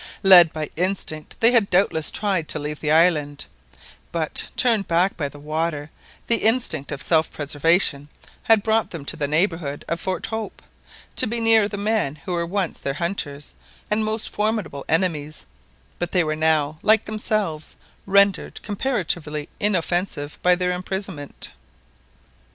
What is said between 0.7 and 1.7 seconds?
instinct they had